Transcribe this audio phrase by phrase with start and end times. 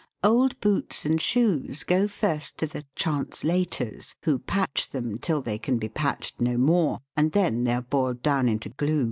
[0.23, 5.77] Old boots and shoes go first to the" translators," who patch them till they can
[5.77, 8.99] be patched no more, and then they are boiled down into glue.